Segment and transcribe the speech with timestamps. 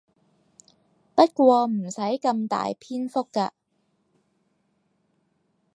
[1.13, 3.51] 不過唔使咁大篇幅㗎